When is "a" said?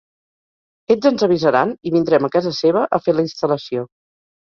2.29-2.31, 2.99-3.01